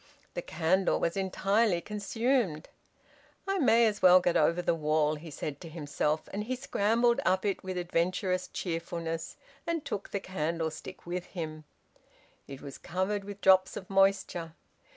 [0.33, 2.69] The candle was entirely consumed.
[3.47, 7.19] "I may as well get over the wall," he said to himself, and he scrambled
[7.23, 9.37] up it with adventurous cheerfulness,
[9.67, 11.65] and took the candlestick with him;
[12.47, 14.53] it was covered with drops of moisture.